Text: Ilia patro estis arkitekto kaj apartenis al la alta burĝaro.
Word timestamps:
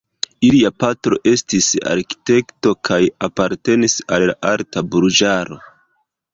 Ilia 0.45 0.69
patro 0.83 1.19
estis 1.31 1.67
arkitekto 1.91 2.73
kaj 2.91 2.99
apartenis 3.29 3.99
al 4.17 4.29
la 4.33 4.39
alta 4.57 4.87
burĝaro. 4.93 5.63